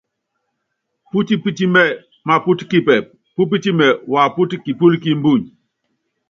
[1.11, 1.83] Putipitimɛ
[2.27, 3.05] mapɔt kipɛp,
[3.35, 5.43] pupitimɛ wapɔt kipɔl ki mbuny.